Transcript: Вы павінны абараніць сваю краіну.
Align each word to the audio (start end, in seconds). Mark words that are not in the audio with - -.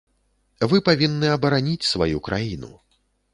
Вы 0.71 0.79
павінны 0.87 1.29
абараніць 1.35 1.89
сваю 1.91 2.17
краіну. 2.29 2.73